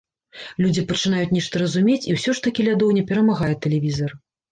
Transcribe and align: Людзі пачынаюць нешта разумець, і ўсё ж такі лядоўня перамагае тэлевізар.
Людзі 0.63 0.83
пачынаюць 0.91 1.35
нешта 1.37 1.61
разумець, 1.63 2.05
і 2.11 2.15
ўсё 2.15 2.31
ж 2.39 2.43
такі 2.47 2.65
лядоўня 2.69 3.05
перамагае 3.13 3.51
тэлевізар. 3.67 4.11